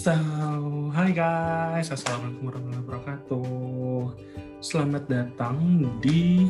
[0.00, 0.16] So,
[0.96, 4.04] hai guys, assalamualaikum warahmatullahi wabarakatuh.
[4.64, 5.60] Selamat datang
[6.00, 6.48] di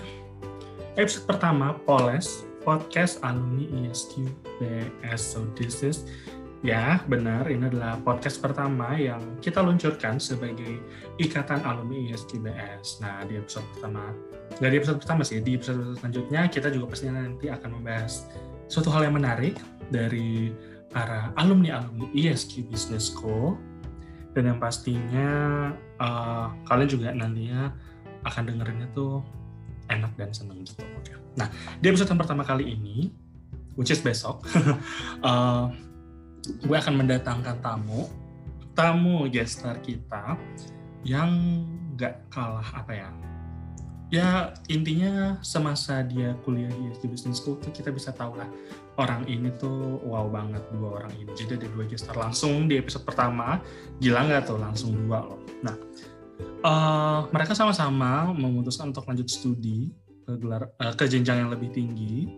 [0.95, 4.30] episode pertama Poles Podcast Alumni ESQ
[4.62, 5.34] BS.
[5.34, 6.06] So this is
[6.62, 10.78] ya benar ini adalah podcast pertama yang kita luncurkan sebagai
[11.19, 13.02] Ikatan Alumni ESQ BS.
[13.02, 14.14] Nah di episode pertama,
[14.62, 18.30] nggak episode pertama sih, di episode selanjutnya kita juga pastinya nanti akan membahas
[18.70, 19.59] suatu hal yang menarik
[19.91, 20.55] dari
[20.90, 23.54] para alumni-alumni ESQ Business School
[24.34, 25.30] dan yang pastinya
[25.98, 27.74] uh, kalian juga nantinya
[28.26, 29.22] akan dengerinnya tuh
[29.90, 30.82] enak dan seneng gitu.
[30.98, 31.14] Oke.
[31.38, 31.50] Nah
[31.82, 33.10] di episode yang pertama kali ini,
[33.74, 34.46] which is besok,
[35.22, 35.70] uh,
[36.66, 38.06] gue akan mendatangkan tamu,
[38.74, 40.38] tamu gestar kita
[41.02, 41.30] yang
[41.98, 43.08] gak kalah apa ya,
[44.11, 48.50] ya intinya semasa dia kuliah di ESQ Business School tuh kita bisa tahu lah
[48.98, 51.30] orang ini tuh wow banget dua orang ini.
[51.33, 53.62] Jadi ada dua gestar langsung di episode pertama,
[54.03, 55.41] gila nggak tuh langsung dua loh.
[55.62, 55.77] Nah,
[56.66, 59.94] uh, mereka sama-sama memutuskan untuk lanjut studi
[60.27, 62.28] ke gelar uh, ke jenjang yang lebih tinggi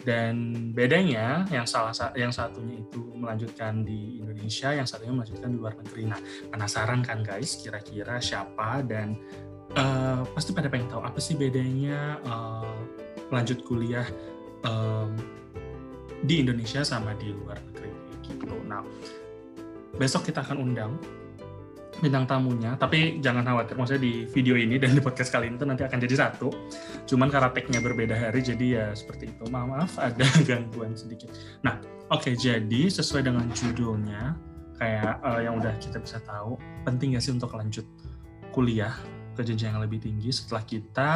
[0.00, 5.76] dan bedanya yang salah yang satunya itu melanjutkan di Indonesia, yang satunya melanjutkan di luar
[5.76, 6.08] negeri.
[6.08, 9.20] Nah, penasaran kan guys, kira-kira siapa dan
[9.76, 12.74] uh, pasti pada pengen tahu apa sih bedanya uh,
[13.30, 14.06] lanjut kuliah
[14.66, 15.14] um,
[16.26, 17.90] di Indonesia sama di luar negeri
[18.26, 18.56] gitu.
[18.66, 18.84] Nah,
[19.96, 20.92] besok kita akan undang
[22.00, 25.68] bintang tamunya, tapi jangan khawatir, maksudnya di video ini dan di podcast kali ini tuh
[25.68, 26.48] nanti akan jadi satu.
[27.04, 29.44] Cuman karena tag-nya berbeda hari, jadi ya seperti itu.
[29.52, 31.28] Maaf, maaf ada gangguan sedikit.
[31.60, 31.76] Nah,
[32.08, 34.32] oke, okay, jadi sesuai dengan judulnya,
[34.80, 36.56] kayak uh, yang udah kita bisa tahu,
[36.88, 37.84] penting gak sih untuk lanjut
[38.56, 38.96] kuliah
[39.34, 41.10] ke jenjang yang lebih tinggi setelah kita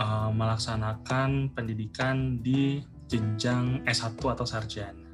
[0.00, 2.80] uh, melaksanakan pendidikan di
[3.10, 5.10] jenjang S1 atau sarjana.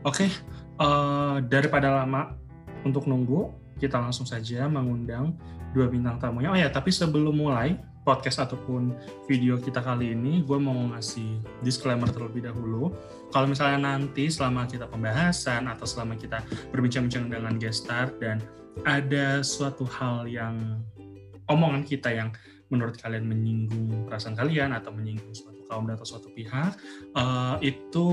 [0.00, 0.30] Oke, okay,
[0.80, 2.32] uh, eh, daripada lama
[2.88, 5.36] untuk nunggu, kita langsung saja mengundang
[5.76, 6.48] dua bintang tamunya.
[6.50, 8.96] Oh ya, tapi sebelum mulai podcast ataupun
[9.28, 12.96] video kita kali ini, gue mau ngasih disclaimer terlebih dahulu.
[13.30, 16.40] Kalau misalnya nanti selama kita pembahasan atau selama kita
[16.72, 18.40] berbincang-bincang dengan gestar dan
[18.88, 20.80] ada suatu hal yang
[21.50, 22.30] omongan kita yang
[22.70, 26.78] menurut kalian menyinggung perasaan kalian atau menyinggung suatu kaum atau suatu pihak
[27.18, 28.06] uh, itu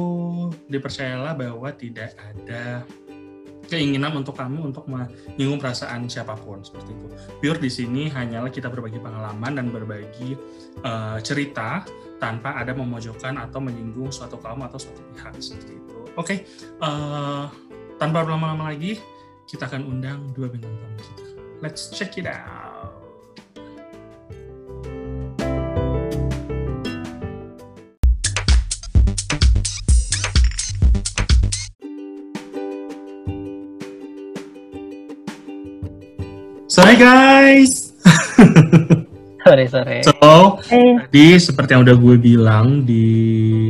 [0.65, 2.81] dipercayalah bahwa tidak ada
[3.67, 7.07] keinginan untuk kami untuk menyinggung perasaan siapa pun seperti itu.
[7.43, 10.39] Pure di sini hanyalah kita berbagi pengalaman dan berbagi
[10.87, 11.83] uh, cerita
[12.17, 15.97] tanpa ada memojokkan atau menyinggung suatu kaum atau suatu pihak seperti itu.
[16.17, 16.37] Oke, okay.
[16.81, 17.45] uh, eh,
[18.01, 18.97] tanpa berlama-lama lagi
[19.45, 21.23] kita akan undang dua bintang tamu kita.
[21.61, 22.66] Let's check it out.
[36.67, 37.95] Sore guys.
[39.47, 40.03] sore sore.
[40.03, 40.99] So, eh.
[41.07, 43.07] tadi seperti yang udah gue bilang di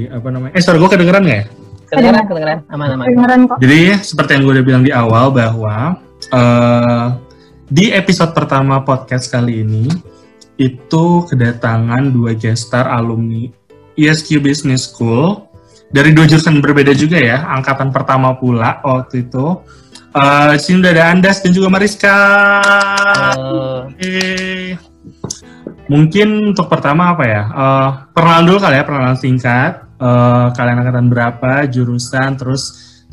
[0.09, 0.57] apa namanya?
[0.57, 1.45] Eh, suara gue kedengeran nggak ya?
[1.93, 3.05] Kedengeran, kedengeran, aman aman.
[3.05, 3.57] Kedengeran kok.
[3.61, 6.01] Jadi seperti yang gue udah bilang di awal bahwa
[6.33, 7.07] uh,
[7.69, 9.85] di episode pertama podcast kali ini
[10.57, 13.45] itu kedatangan dua gestar alumni
[13.93, 15.45] ESQ Business School
[15.93, 19.61] dari dua jurusan berbeda juga ya, angkatan pertama pula waktu itu
[20.17, 22.17] Uh, sini udah ada Andas dan juga Mariska.
[23.37, 23.85] Uh.
[23.93, 24.73] Okay.
[25.87, 27.43] Mungkin untuk pertama apa ya?
[27.53, 29.85] Uh, perkenalan dulu kali ya, perkenalan singkat.
[30.01, 32.63] Uh, kalian angkatan berapa, jurusan, terus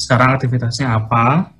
[0.01, 1.53] sekarang aktivitasnya apa?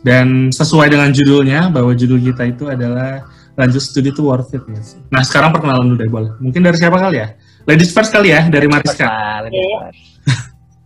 [0.00, 3.28] Dan sesuai dengan judulnya, bahwa judul kita itu adalah
[3.60, 4.80] lanjut studi itu worth it ya.
[5.12, 6.32] Nah sekarang perkenalan dulu deh boleh.
[6.40, 7.36] Mungkin dari siapa kali ya?
[7.68, 9.04] Ladies first kali ya, dari Mariska.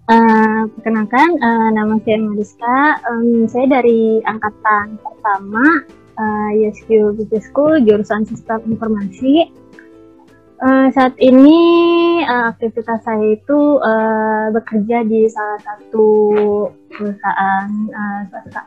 [0.05, 3.01] Uh, perkenalkan, uh, nama saya Mariska.
[3.09, 5.65] Um, saya dari angkatan pertama
[6.21, 9.49] uh, YSQ Business School, jurusan Sistem Informasi.
[10.61, 11.57] Uh, saat ini
[12.21, 16.09] uh, aktivitas saya itu uh, bekerja di salah satu
[16.93, 18.63] perusahaan uh, swasta.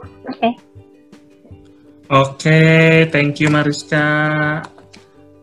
[0.00, 0.32] Oke.
[0.32, 0.52] Okay.
[2.08, 4.04] Oke, okay, thank you Mariska.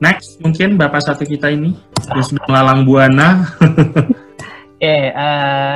[0.02, 1.78] Next, mungkin Bapak satu kita ini,
[2.10, 3.46] sudah melalang buana.
[4.82, 5.76] Okay, uh, eh,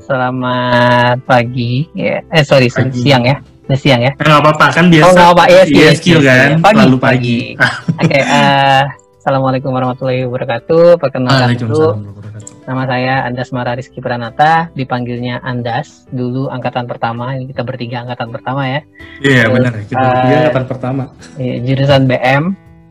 [0.00, 1.84] selamat pagi.
[1.92, 2.24] Yeah.
[2.32, 3.04] Eh sorry, pagi.
[3.04, 3.36] siang ya.
[3.68, 4.16] Udah siang ya.
[4.16, 5.04] Enggak apa-apa kan biasa.
[5.04, 6.48] Oh, enggak apa ESQ, ESQ kan.
[6.64, 7.38] Pagi, Lalu pagi.
[8.00, 8.82] Oke, okay, uh, eh,
[9.20, 10.96] Assalamualaikum warahmatullahi wabarakatuh.
[10.96, 12.16] Perkenalkan dulu.
[12.64, 16.08] Nama saya Andas Mara Rizky Pranata, dipanggilnya Andas.
[16.08, 18.80] Dulu angkatan pertama, ini kita bertiga angkatan pertama ya.
[19.20, 21.04] Iya yeah, benar, kita bertiga uh, angkatan pertama.
[21.36, 22.42] Iya, jurusan BM,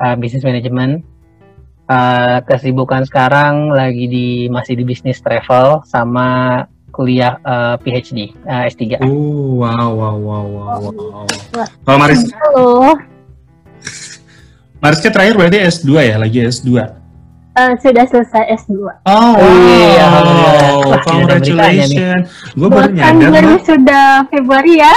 [0.02, 1.17] uh, Business Management
[1.88, 9.04] uh, kesibukan sekarang lagi di masih di bisnis travel sama kuliah uh, PhD uh, S3.
[9.04, 11.26] Oh, wow, wow, wow, wow, wow.
[11.86, 12.98] Kalau Maris, Halo.
[14.78, 16.70] Mariska terakhir berarti S2 ya, lagi S2.
[17.58, 18.78] Uh, sudah selesai S2.
[19.10, 20.94] Oh, iya, wow.
[21.02, 22.30] Congratulations.
[22.54, 23.34] Gue baru nyadar.
[23.34, 24.94] baru sudah Februari ya.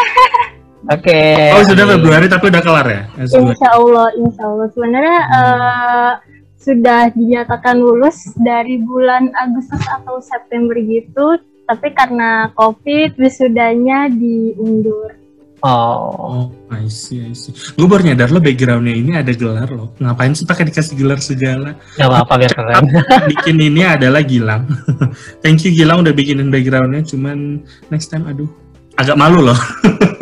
[0.92, 1.08] Oke.
[1.08, 1.56] Okay.
[1.56, 3.02] Oh, sudah Februari tapi udah kelar ya?
[3.24, 3.56] S2.
[3.56, 4.66] Insya Allah, Insya Allah.
[4.76, 5.36] Sebenarnya hmm.
[5.40, 6.12] uh,
[6.60, 15.16] sudah dinyatakan lulus dari bulan Agustus atau September gitu, tapi karena COVID wisudanya diundur.
[15.60, 16.16] Oh.
[16.16, 17.52] oh, I see, I see.
[17.76, 19.92] Gue baru nyadar lo backgroundnya ini ada gelar lo.
[20.00, 21.76] Ngapain sih pakai dikasih gelar segala?
[22.00, 22.84] Gak apa-apa biar keren.
[23.28, 24.64] bikin ini adalah Gilang.
[25.44, 27.04] Thank you Gilang udah bikinin backgroundnya.
[27.04, 27.60] Cuman
[27.92, 28.48] next time, aduh,
[28.96, 29.60] agak malu loh.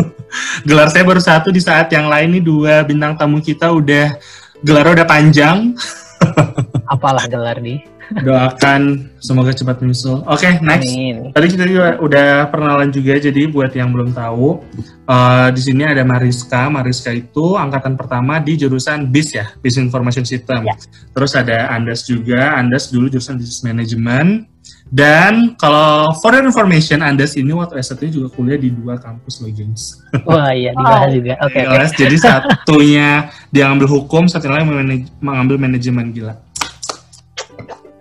[0.69, 4.19] gelar saya baru satu di saat yang lain nih dua bintang tamu kita udah
[4.67, 5.71] gelar udah panjang.
[6.95, 7.99] Apalah gelar nih?
[8.09, 10.25] doakan semoga cepat menyusul.
[10.25, 10.89] Oke, okay, next.
[10.89, 11.29] Amin.
[11.37, 14.65] Tadi kita juga udah perkenalan juga, jadi buat yang belum tahu,
[15.05, 16.73] uh, di sini ada Mariska.
[16.73, 20.65] Mariska itu angkatan pertama di jurusan BIS ya, Business Information System.
[20.65, 20.77] Ya.
[21.13, 24.49] Terus ada Andas juga, Andas dulu jurusan Business Management.
[24.89, 29.53] Dan kalau for your information, Andas ini waktu S1 juga kuliah di dua kampus loh,
[29.53, 30.01] gengs.
[30.29, 31.13] Wah iya, dibahas oh.
[31.13, 31.33] juga.
[31.45, 31.61] Oke.
[31.61, 31.99] Okay, okay.
[32.09, 33.09] Jadi satunya
[33.53, 36.49] dia ngambil hukum, satunya lagi mengambil manajemen gila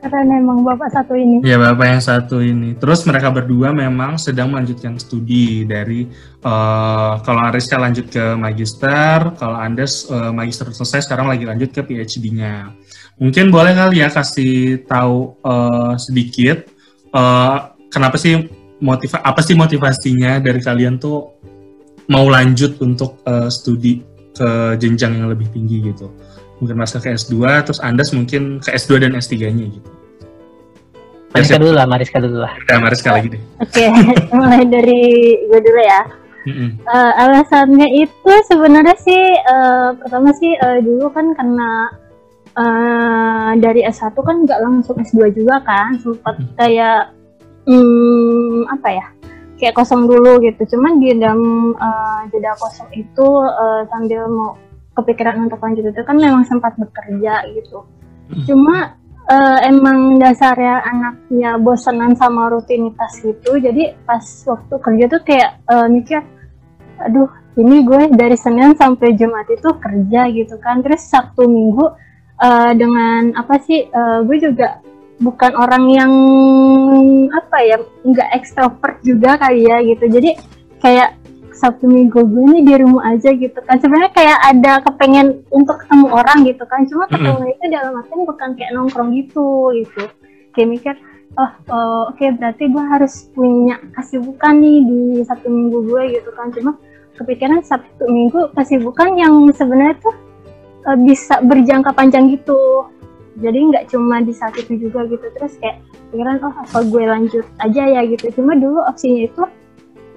[0.07, 1.43] keren emang bapak satu ini.
[1.43, 2.79] Iya bapak yang satu ini.
[2.79, 6.07] Terus mereka berdua memang sedang melanjutkan studi dari
[6.47, 11.83] uh, kalau Ariska lanjut ke magister, kalau Andes uh, magister selesai sekarang lagi lanjut ke
[11.83, 12.71] PhD-nya.
[13.19, 16.76] Mungkin boleh kali ya kasih tahu uh, sedikit
[17.17, 18.45] uh, kenapa sih
[18.77, 21.33] motiva apa sih motivasinya dari kalian tuh
[22.13, 24.05] mau lanjut untuk uh, studi
[24.37, 26.13] ke jenjang yang lebih tinggi gitu
[26.61, 29.89] mungkin masuk ke S2 terus Andas mungkin ke S2 dan S3-nya gitu.
[31.37, 32.53] Mariska dulu lah, Mariska dulu lah.
[32.65, 33.41] Ya, Mariska lagi deh.
[33.61, 33.89] Oke, okay.
[34.37, 35.01] mulai dari
[35.45, 36.01] gue dulu ya.
[36.47, 36.69] Mm-hmm.
[36.87, 41.91] Uh, alasannya itu sebenarnya sih uh, pertama sih uh, dulu kan karena
[42.57, 46.55] uh, dari S1 kan nggak langsung S2 juga kan, sempat mm-hmm.
[46.57, 47.13] kayak
[47.69, 49.05] um, apa ya?
[49.57, 50.77] Kayak kosong dulu gitu.
[50.77, 54.53] Cuman di dalam uh, jeda kosong itu uh, sambil mau
[54.97, 57.85] kepikiran untuk lanjut itu kan memang sempat bekerja gitu.
[58.33, 58.43] Hmm.
[58.49, 58.75] Cuma
[59.29, 63.61] uh, emang dasarnya anaknya bosanan sama rutinitas gitu.
[63.61, 66.21] Jadi pas waktu kerja tuh kayak uh, mikir,
[66.97, 70.81] aduh ini gue dari Senin sampai Jumat itu kerja gitu kan.
[70.81, 72.06] Terus Sabtu Minggu
[72.41, 73.85] uh, dengan apa sih?
[73.89, 74.81] Uh, gue juga
[75.17, 76.13] bukan orang yang
[77.33, 80.05] apa ya nggak ekstrovert juga kali ya gitu.
[80.07, 80.37] Jadi
[80.81, 81.17] kayak
[81.57, 86.07] Sabtu Minggu gue nih di rumah aja gitu kan sebenarnya kayak ada kepengen untuk ketemu
[86.13, 87.53] orang gitu kan cuma ketemu mm -hmm.
[87.57, 90.05] itu dalam artian bukan kayak nongkrong gitu gitu
[90.53, 90.93] kayak mikir
[91.33, 96.29] oh, oh oke okay, berarti gue harus punya kesibukan nih di Sabtu Minggu gue gitu
[96.37, 96.77] kan cuma
[97.17, 100.13] kepikiran Sabtu Minggu kesibukan yang sebenarnya tuh
[100.87, 102.87] uh, bisa berjangka panjang gitu.
[103.37, 105.27] Jadi nggak cuma di saat itu juga gitu.
[105.35, 108.31] Terus kayak pikiran oh apa gue lanjut aja ya gitu.
[108.39, 109.43] Cuma dulu opsinya itu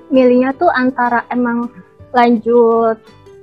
[0.08, 1.68] milihnya tuh antara emang
[2.10, 2.96] lanjut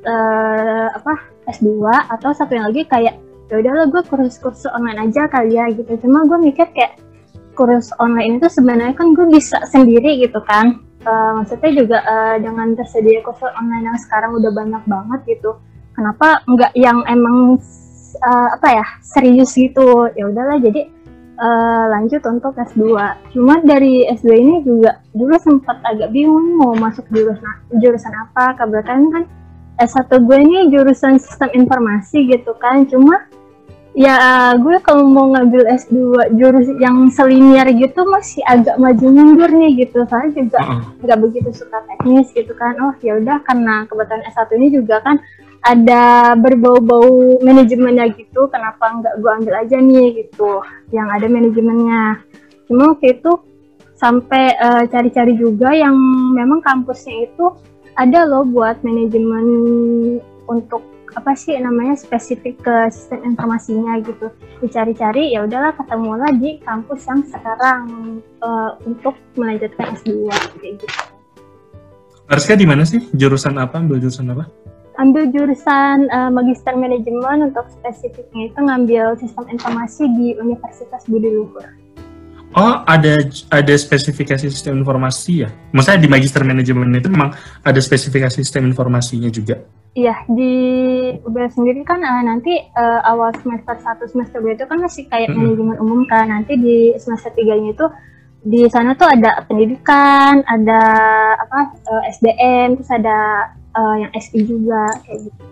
[0.04, 1.14] uh, apa
[1.48, 3.16] S2 atau satu yang lagi kayak
[3.48, 5.94] ya udahlah gue kursus-kursus online aja kali ya gitu.
[6.02, 6.98] Cuma gue mikir kayak
[7.54, 10.82] kursus online itu sebenarnya kan gue bisa sendiri gitu kan.
[11.08, 15.56] Uh, maksudnya juga uh, dengan tersedia kursus online yang sekarang udah banyak banget gitu
[15.98, 17.58] kenapa nggak yang emang
[18.22, 20.86] uh, apa ya serius gitu ya udahlah jadi
[21.38, 22.84] uh, lanjut untuk S2.
[23.34, 28.58] Cuma dari S2 ini juga dulu sempat agak bingung mau masuk jurusan jurusan apa.
[28.58, 29.24] Kebetulan kan
[29.78, 32.86] S1 gue ini jurusan sistem informasi gitu kan.
[32.90, 33.26] Cuma
[33.98, 35.98] ya gue kalau mau ngambil S2
[36.38, 40.06] jurus yang selinier gitu masih agak maju mundur nih gitu.
[40.10, 40.60] Soalnya juga
[41.02, 42.74] nggak begitu suka teknis gitu kan.
[42.82, 45.22] Oh ya udah karena kebetulan S1 ini juga kan
[45.64, 50.62] ada berbau-bau manajemennya gitu kenapa nggak gue ambil aja nih gitu
[50.94, 52.22] yang ada manajemennya
[52.68, 53.32] cuma waktu itu
[53.98, 55.98] sampai uh, cari-cari juga yang
[56.38, 57.50] memang kampusnya itu
[57.98, 59.46] ada loh buat manajemen
[60.46, 60.86] untuk
[61.18, 64.30] apa sih namanya spesifik ke sistem informasinya gitu
[64.62, 67.82] dicari-cari ya udahlah ketemulah di kampus yang sekarang
[68.46, 70.30] uh, untuk melanjutkan S2
[70.62, 70.86] kayak gitu.
[72.30, 74.46] Harusnya di mana sih jurusan apa ambil jurusan apa?
[74.98, 81.66] Ambil jurusan uh, magister manajemen untuk spesifiknya itu ngambil sistem informasi di Universitas Budi Luhur.
[82.58, 83.22] Oh, ada
[83.54, 85.50] ada spesifikasi sistem informasi ya?
[85.76, 89.62] Maksudnya di magister manajemen itu memang ada spesifikasi sistem informasinya juga?
[89.98, 90.54] Iya, di
[91.26, 95.30] UBL sendiri kan uh, nanti uh, awal semester 1 semester 2 itu kan masih kayak
[95.30, 95.46] mm -hmm.
[95.46, 96.26] manajemen umum kan.
[96.30, 97.86] Nanti di semester 3-nya itu
[98.48, 100.82] di sana tuh ada pendidikan, ada
[101.36, 101.76] apa
[102.16, 105.44] SDM, terus ada uh, yang SI juga kayak gitu.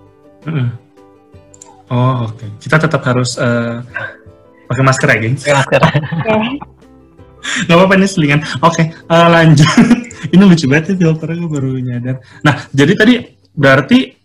[0.50, 0.70] Mm
[1.86, 2.50] Oh oke, okay.
[2.66, 3.86] kita tetap harus uh,
[4.66, 5.18] pakai masker ya.
[5.38, 5.82] Pakai masker.
[5.86, 6.42] Okay.
[7.70, 8.42] Gak apa-apa nih selingan.
[8.66, 9.70] Oke, okay, uh, lanjut.
[10.34, 12.18] Ini lucu banget ya filternya gue baru nyadar.
[12.42, 13.14] Nah, jadi tadi
[13.54, 14.18] berarti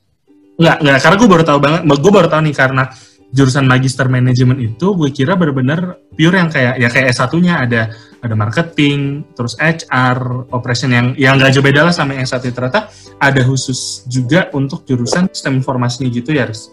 [0.56, 2.84] nggak nggak karena gue baru tahu banget, gue baru tahu nih karena
[3.30, 7.82] jurusan magister manajemen itu gue kira benar-benar pure yang kayak ya kayak S1-nya ada
[8.20, 12.92] ada marketing, terus HR, operation yang yang nggak jauh beda lah sama yang satu ternyata
[13.16, 16.68] ada khusus juga untuk jurusan sistem informasinya gitu ya, Riz?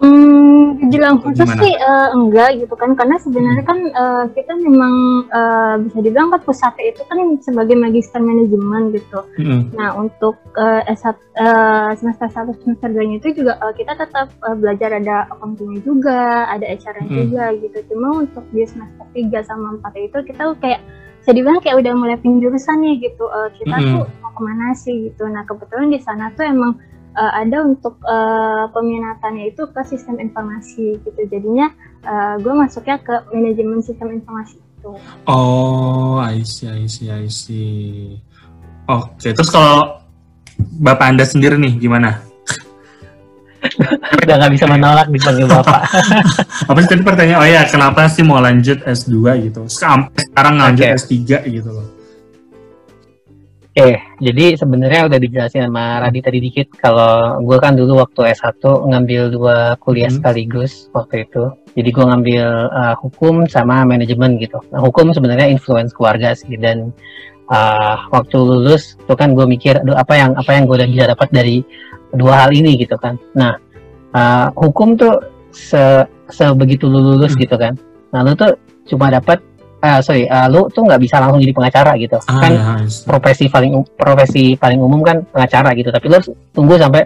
[0.00, 0.35] Hmm,
[0.96, 4.94] dibilang khusus sih uh, enggak gitu kan karena sebenarnya kan uh, kita memang
[5.28, 9.20] uh, bisa dibilang kan pusat itu kan sebagai magister manajemen gitu.
[9.36, 9.68] Hmm.
[9.76, 14.56] Nah untuk uh, S1 uh, semester satu semester 2 itu juga uh, kita tetap uh,
[14.56, 17.12] belajar ada accounting juga, ada HR hmm.
[17.12, 17.78] juga gitu.
[17.92, 20.80] Cuma untuk di semester 3 sama 4 itu kita kayak
[21.20, 23.28] bisa dibilang kayak udah mulai penjurusan nih gitu.
[23.28, 23.86] Uh, kita hmm.
[24.00, 25.28] tuh mau ke mana sih gitu.
[25.28, 26.80] Nah kebetulan di sana tuh emang
[27.16, 31.20] uh, ada untuk uh, peminatannya itu ke sistem informasi gitu.
[31.26, 31.72] Jadinya
[32.04, 34.92] uh, gue masuknya ke manajemen sistem informasi itu.
[35.26, 38.20] Oh I see I see I see.
[38.86, 39.32] Oke okay.
[39.34, 40.04] terus kalau
[40.78, 42.22] bapak anda sendiri nih gimana?
[44.22, 45.90] Udah nggak bisa menolak dipanggil bapak.
[46.70, 47.40] Apa sih tadi pertanyaan?
[47.42, 49.66] Oh ya kenapa sih mau lanjut S2 gitu?
[49.66, 50.94] Sampai sekarang lanjut okay.
[50.94, 51.95] S3 gitu loh
[53.76, 58.64] okay, jadi sebenarnya udah dijelasin sama Radit tadi dikit kalau gue kan dulu waktu S1
[58.64, 60.16] ngambil dua kuliah hmm.
[60.16, 61.52] sekaligus waktu itu.
[61.76, 64.56] Jadi gue ngambil uh, hukum sama manajemen gitu.
[64.72, 66.88] Nah, hukum sebenarnya influence keluarga sih dan
[67.52, 71.04] uh, waktu lulus itu kan gue mikir aduh apa yang apa yang gue udah bisa
[71.12, 71.56] dapat dari
[72.16, 73.20] dua hal ini gitu kan.
[73.36, 73.60] Nah,
[74.16, 75.20] uh, hukum tuh
[75.52, 77.44] se sebegitu lulus hmm.
[77.44, 77.76] gitu kan.
[78.16, 78.56] Nah, lu tuh
[78.88, 79.44] cuma dapat
[79.82, 82.16] uh, sorry, uh, lu tuh nggak bisa langsung jadi pengacara gitu.
[82.28, 82.62] Ah, kan ya,
[83.04, 85.90] profesi paling profesi paling umum kan pengacara gitu.
[85.92, 86.18] Tapi lu
[86.54, 87.04] tunggu sampai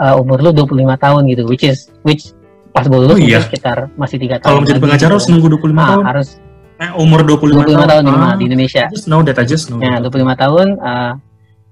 [0.00, 2.32] uh, umur lu 25 tahun gitu, which is which
[2.76, 3.40] pas gue lulus oh, iya.
[3.40, 4.44] sekitar masih tiga tahun.
[4.52, 5.16] Kalau menjadi pengacara gitu.
[5.16, 6.04] harus nunggu 25 nah, tahun.
[6.04, 6.28] Harus
[6.76, 8.84] eh, umur 25, 25 tahun, tahun ah, di Indonesia.
[8.84, 9.80] I just know that I just know.
[9.80, 11.12] Ya, 25 tahun uh,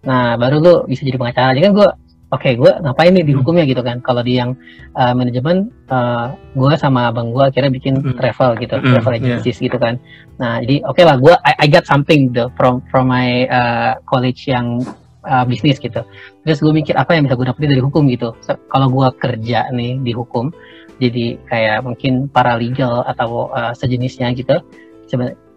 [0.05, 1.53] nah baru lu bisa jadi pengacara.
[1.53, 1.89] Jadi kan gue
[2.35, 3.65] oke okay, gue ngapain nih di hukumnya?
[3.65, 4.03] Gitu kan.
[4.03, 4.59] Kalau di yang
[4.99, 8.19] uh, manajemen uh, gue sama abang gue akhirnya bikin mm.
[8.19, 8.85] travel gitu mm.
[8.99, 9.65] travel agencies yeah.
[9.71, 9.95] gitu kan.
[10.43, 13.93] Nah jadi oke okay lah gue I, I got something gitu from from my uh,
[14.11, 14.83] college yang
[15.23, 16.03] uh, bisnis gitu.
[16.43, 18.11] Terus gue mikir apa yang bisa gue dapetin dari hukum?
[18.11, 18.35] Gitu.
[18.43, 20.51] So, kalau gue kerja nih di hukum
[20.99, 24.59] jadi kayak mungkin paralegal atau uh, sejenisnya gitu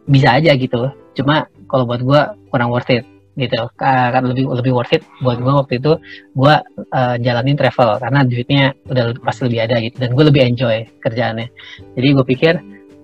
[0.08, 0.90] bisa aja gitu.
[1.18, 2.22] Cuma kalau buat gue
[2.54, 3.04] kurang worth it
[3.38, 3.70] gitu.
[3.78, 5.06] Kan lebih lebih worth it.
[5.22, 5.94] Buat gue waktu itu
[6.34, 6.56] gue
[6.92, 8.02] uh, jalanin travel.
[8.02, 9.96] Karena duitnya udah pasti lebih ada gitu.
[10.02, 11.48] Dan gue lebih enjoy kerjaannya.
[11.94, 12.54] Jadi gue pikir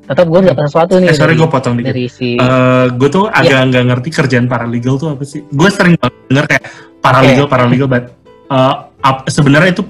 [0.04, 1.96] tetap gue dapat sesuatu nih eh, sorry gue potong dikit.
[1.96, 3.40] dari si uh, eh, gue tuh iya.
[3.40, 5.48] agak nggak ngerti kerjaan paralegal tuh apa sih?
[5.48, 5.96] Gue sering
[6.28, 6.64] denger kayak
[7.00, 7.52] paralegal okay.
[7.56, 8.04] paralegal but
[8.52, 8.92] uh,
[9.32, 9.84] sebenarnya itu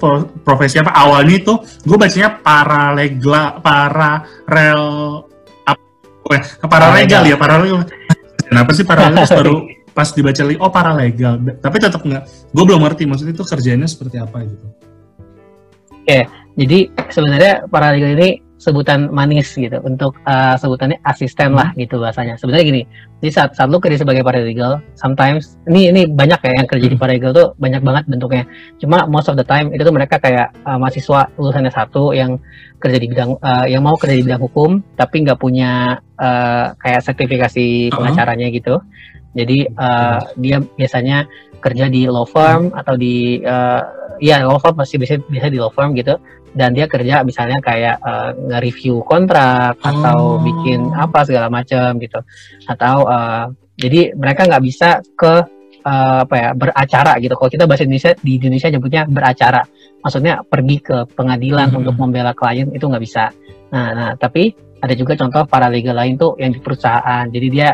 [0.46, 0.94] profesi apa?
[0.94, 1.54] Awalnya itu
[1.86, 4.84] gue bacanya paralegal pararel
[5.66, 6.38] apa?
[6.70, 7.82] Paralegal ya paralegal.
[8.46, 9.26] kenapa sih paralegal?
[9.34, 9.56] Baru
[9.94, 14.18] pas dibaca lagi oh paralegal tapi tetap nggak gue belum ngerti maksudnya itu kerjanya seperti
[14.18, 16.26] apa gitu oke okay,
[16.58, 18.30] jadi sebenarnya paralegal ini
[18.64, 21.60] sebutan manis gitu untuk uh, sebutannya asisten hmm.
[21.60, 22.82] lah gitu bahasanya sebenarnya gini
[23.20, 26.94] jadi saat saat lu kerja sebagai paralegal sometimes ini ini banyak ya yang kerja hmm.
[26.96, 28.48] di paralegal tuh banyak banget bentuknya
[28.80, 32.40] cuma most of the time itu tuh mereka kayak uh, mahasiswa lulusannya satu yang
[32.80, 37.04] kerja di bidang uh, yang mau kerja di bidang hukum tapi nggak punya uh, kayak
[37.04, 38.60] sertifikasi pengacaranya uh -huh.
[38.64, 38.76] gitu
[39.34, 41.26] jadi uh, dia biasanya
[41.58, 43.82] kerja di law firm atau di uh,
[44.22, 46.16] ya law firm pasti bisa bisa di law firm gitu.
[46.54, 49.90] Dan dia kerja misalnya kayak uh, nge-review kontrak oh.
[49.90, 52.22] atau bikin apa segala macam gitu.
[52.70, 55.34] Atau uh, jadi mereka nggak bisa ke
[55.82, 57.34] uh, apa ya beracara gitu.
[57.34, 59.66] Kalau kita bahasa Indonesia di Indonesia nyebutnya beracara.
[60.06, 61.80] Maksudnya pergi ke pengadilan -hmm.
[61.82, 63.34] untuk membela klien itu nggak bisa.
[63.74, 67.26] Nah nah tapi ada juga contoh para legal lain tuh yang di perusahaan.
[67.32, 67.74] Jadi dia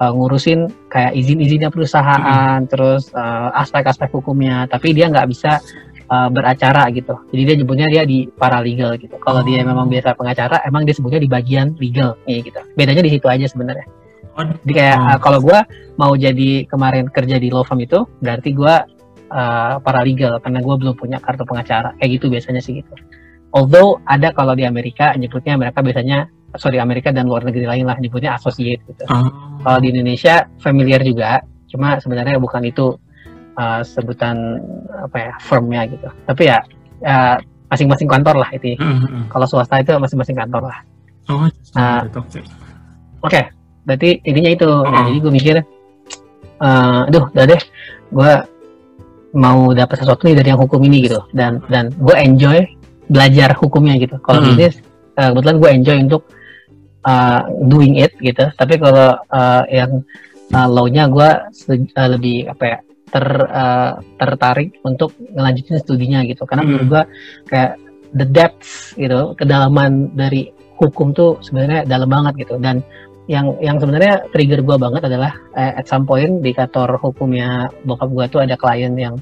[0.00, 2.70] uh, ngurusin kayak izin-izinnya perusahaan, hmm.
[2.70, 5.60] terus uh, aspek-aspek hukumnya, tapi dia nggak bisa
[6.08, 7.14] uh, beracara gitu.
[7.32, 9.16] Jadi dia nyebutnya dia di paralegal gitu.
[9.18, 9.46] Kalau oh.
[9.46, 12.60] dia memang biasa pengacara, emang dia sebutnya di bagian legal ya gitu.
[12.76, 13.86] Bedanya di situ aja sebenarnya.
[14.36, 15.08] Jadi kayak oh.
[15.16, 15.58] uh, kalau gue
[15.96, 18.74] mau jadi kemarin kerja di law firm itu, berarti gue
[19.32, 21.96] uh, paralegal karena gue belum punya kartu pengacara.
[21.96, 22.92] Kayak gitu biasanya sih gitu.
[23.56, 27.98] Although ada kalau di Amerika nyebutnya mereka biasanya sorry Amerika dan luar negeri lain lah
[27.98, 29.02] nyebutnya associate gitu.
[29.10, 29.26] Oh.
[29.66, 32.94] Kalau di Indonesia familiar juga, cuma sebenarnya bukan itu
[33.58, 34.62] uh, sebutan
[35.02, 36.08] apa ya firmnya gitu.
[36.24, 36.58] Tapi ya
[37.66, 38.78] masing masing-masing kantor lah itu.
[38.78, 39.22] Mm -hmm.
[39.28, 40.78] Kalau swasta itu masing-masing kantor lah.
[41.26, 42.30] Oh, uh, oke.
[43.26, 43.50] Okay.
[43.86, 45.56] berarti intinya itu uh nah, jadi gue mikir
[46.58, 47.62] uh, aduh udah deh
[48.14, 48.32] gue
[49.36, 52.66] mau dapat sesuatu nih dari yang hukum ini gitu dan dan gue enjoy
[53.06, 54.54] belajar hukumnya gitu kalau hmm.
[54.54, 54.82] bisnis
[55.20, 56.22] uh, kebetulan gue enjoy untuk
[57.06, 58.50] uh, doing it gitu.
[58.52, 60.02] Tapi kalau uh, yang
[60.50, 61.30] uh, law-nya gue
[61.94, 66.42] uh, lebih apa ya ter uh, tertarik untuk ngelanjutin studinya gitu.
[66.44, 66.68] Karena hmm.
[66.68, 67.02] menurut gue
[67.48, 67.72] kayak
[68.12, 72.58] the depths gitu kedalaman dari hukum tuh sebenarnya dalam banget gitu.
[72.58, 72.82] Dan
[73.26, 78.10] yang yang sebenarnya trigger gue banget adalah uh, at some point di kantor hukumnya bokap
[78.10, 79.14] gue tuh ada klien yang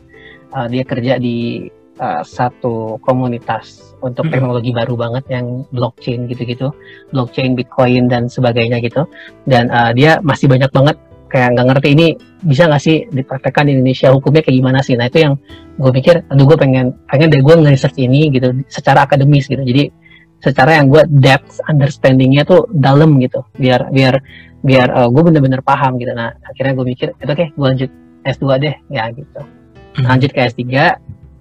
[0.52, 1.68] uh, dia kerja di
[2.00, 6.70] uh, satu komunitas untuk teknologi baru banget yang blockchain gitu-gitu,
[7.14, 9.08] blockchain, bitcoin dan sebagainya gitu.
[9.48, 10.96] Dan uh, dia masih banyak banget
[11.32, 12.06] kayak nggak ngerti ini
[12.46, 14.94] bisa nggak sih dipraktekkan di Indonesia hukumnya kayak gimana sih?
[14.94, 15.34] Nah itu yang
[15.80, 19.64] gue pikir, aduh gue pengen pengen deh gue nge-research ini gitu secara akademis gitu.
[19.64, 20.04] Jadi
[20.44, 24.20] secara yang gue depth understandingnya tuh dalam gitu biar biar
[24.60, 27.90] biar uh, gue bener-bener paham gitu nah akhirnya gue mikir itu oke okay, gue lanjut
[28.28, 30.04] S2 deh ya gitu hmm.
[30.04, 30.60] lanjut ke S3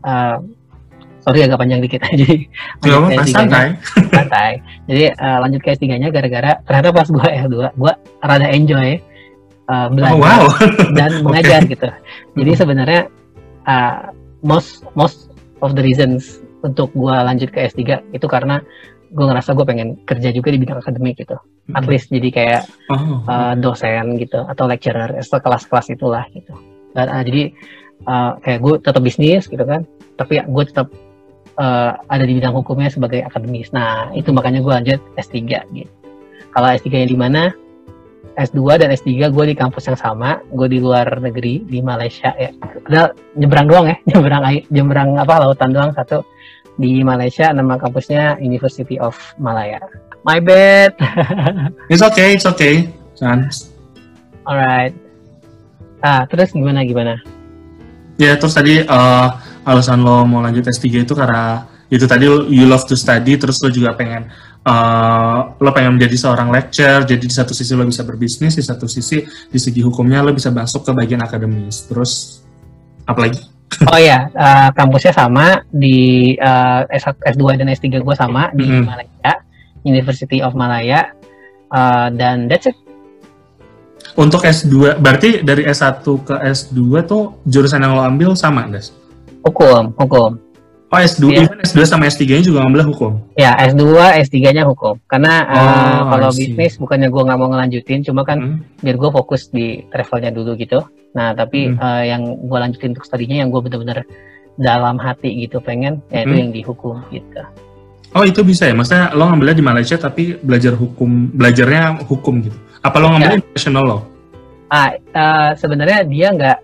[0.04, 0.38] uh, eh,
[1.24, 2.48] sorry agak panjang dikit jadi
[2.84, 3.68] lanjut ke S3 santai
[4.12, 4.52] santai
[4.86, 9.00] jadi uh, lanjut ke S3 nya gara-gara ternyata pas gue S2 gue rada enjoy
[9.72, 10.46] uh, belajar oh, wow.
[10.96, 11.72] dan mengajar okay.
[11.74, 11.90] gitu
[12.36, 12.60] jadi hmm.
[12.60, 13.02] sebenarnya
[13.68, 14.12] uh,
[14.44, 15.32] most most
[15.64, 18.60] of the reasons untuk gue lanjut ke S3 itu karena
[19.14, 21.78] gue ngerasa gue pengen kerja juga di bidang akademik gitu hmm.
[21.78, 23.24] at least jadi kayak oh.
[23.30, 26.52] uh, dosen gitu atau lecturer kelas-kelas itulah gitu
[26.94, 27.54] dan uh, jadi
[28.06, 29.86] uh, kayak gue tetap bisnis gitu kan
[30.18, 30.88] tapi gue tetap
[31.58, 35.38] uh, ada di bidang hukumnya sebagai akademis nah itu makanya gue lanjut S3
[35.74, 35.92] gitu
[36.54, 37.44] kalau S3 nya di mana
[38.34, 42.50] S2 dan S3 gue di kampus yang sama, gue di luar negeri di Malaysia ya.
[42.90, 46.26] Udah nyebrang doang ya, nyebrang nyebrang apa lautan doang satu
[46.82, 49.78] di Malaysia nama kampusnya University of Malaya.
[50.26, 50.98] My bad.
[51.94, 52.90] it's okay, it's okay.
[53.14, 53.70] Chance.
[54.50, 54.96] Alright.
[56.02, 57.22] Ah, terus gimana gimana?
[58.24, 59.28] Ya, terus tadi uh,
[59.68, 63.70] alasan lo mau lanjut S3 itu karena itu tadi you love to study, terus lo
[63.70, 64.32] juga pengen
[64.66, 68.88] uh, lo pengen menjadi seorang lecturer, jadi di satu sisi lo bisa berbisnis, di satu
[68.88, 71.86] sisi di segi hukumnya lo bisa masuk ke bagian akademis.
[71.92, 72.42] Terus
[73.06, 73.42] apa lagi?
[73.90, 78.70] Oh ya, uh, kampusnya sama di uh, S S2 dan S3 gue sama di mm
[78.70, 78.86] -hmm.
[78.86, 79.34] Malaya,
[79.82, 81.10] University of Malaya,
[81.74, 82.78] uh, dan that's it.
[84.14, 88.94] Untuk S2, berarti dari S1 ke S2 tuh jurusan yang lo ambil sama, guys?
[89.42, 90.38] Hukum, hukum.
[90.94, 91.50] Oh S2, yeah.
[91.50, 93.12] even S2 sama S3-nya juga ngambil hukum?
[93.34, 93.82] Ya, S2,
[94.30, 95.02] S3-nya hukum.
[95.10, 98.86] Karena oh, uh, kalau bisnis bukannya gue nggak mau ngelanjutin, cuma kan hmm.
[98.86, 100.86] biar gue fokus di travelnya dulu gitu.
[101.18, 101.82] Nah, tapi hmm.
[101.82, 104.06] uh, yang gue lanjutin untuk studinya yang gue bener-bener
[104.62, 106.42] dalam hati gitu pengen, yaitu hmm.
[106.46, 107.42] yang di hukum gitu.
[108.14, 108.78] Oh itu bisa ya?
[108.78, 112.58] Maksudnya lo ngambilnya di Malaysia tapi belajar hukum, belajarnya hukum gitu?
[112.84, 113.40] Apa lo ya.
[113.40, 114.02] international law?
[114.68, 116.58] Ah, uh, sebenarnya dia nggak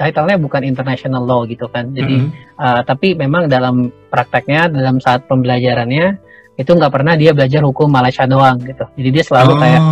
[0.00, 1.92] title-nya bukan international law gitu kan.
[1.92, 2.56] Jadi mm -hmm.
[2.56, 6.16] uh, tapi memang dalam prakteknya dalam saat pembelajarannya
[6.56, 8.88] itu nggak pernah dia belajar hukum Malaysia doang gitu.
[8.96, 9.82] Jadi dia selalu oh, kayak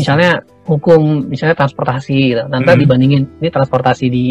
[0.00, 0.30] misalnya
[0.64, 2.42] hukum misalnya transportasi gitu.
[2.48, 2.80] Nanti mm -hmm.
[2.80, 4.26] dibandingin ini transportasi di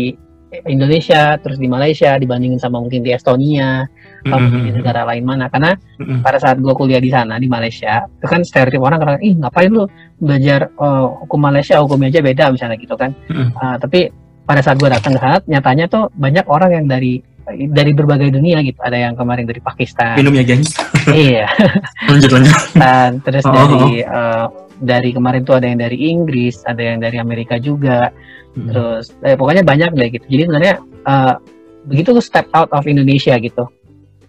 [0.69, 3.87] Indonesia terus di Malaysia dibandingin sama mungkin di Estonia
[4.23, 4.63] atau mm -hmm.
[4.63, 6.19] di negara lain mana karena mm -hmm.
[6.21, 9.71] pada saat gue kuliah di sana di Malaysia itu kan stereotip orang karena ih ngapain
[9.73, 9.89] lu
[10.21, 13.49] belajar uh, hukum Malaysia hukumnya aja beda misalnya gitu kan mm -hmm.
[13.57, 14.13] uh, tapi
[14.43, 18.63] pada saat gue datang ke sana nyatanya tuh banyak orang yang dari dari berbagai dunia
[18.63, 20.63] gitu ada yang kemarin dari Pakistan minum ya geng
[21.11, 21.47] iya
[22.11, 24.15] lanjut lanjut dan terus oh, dari oh.
[24.15, 24.45] Uh,
[24.84, 28.12] dari kemarin tuh ada yang dari Inggris ada yang dari Amerika juga.
[28.54, 28.69] Hmm.
[28.69, 30.26] terus eh, pokoknya banyak deh gitu.
[30.30, 30.76] Jadi sebenarnya
[31.10, 31.41] uh,
[31.89, 33.65] begitu lu step out of Indonesia gitu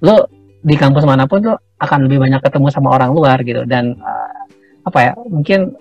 [0.00, 0.24] lo
[0.64, 3.68] di kampus mana pun tuh akan lebih banyak ketemu sama orang luar gitu.
[3.68, 4.40] Dan uh,
[4.88, 5.76] apa ya mungkin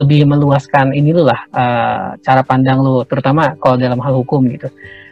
[0.00, 4.68] lebih meluaskan ini lu lah uh, cara pandang lu terutama kalau dalam hal hukum gitu.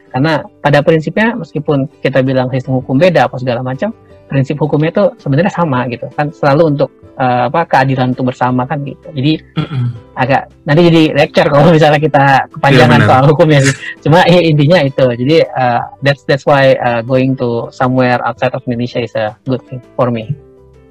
[0.08, 3.92] Karena pada prinsipnya meskipun kita bilang sistem hukum beda apa segala macam
[4.28, 6.06] prinsip hukumnya itu sebenarnya sama gitu.
[6.12, 9.08] Kan selalu untuk uh, apa keadilan untuk bersama kan gitu.
[9.10, 9.84] Jadi mm-hmm.
[10.14, 13.74] agak nanti jadi lecture kalau misalnya kita kepanjangan yeah, soal hukumnya sih.
[14.04, 15.06] Cuma eh, intinya itu.
[15.08, 19.64] Jadi uh, that's that's why uh, going to somewhere outside of Indonesia is a good
[19.66, 20.30] thing for me.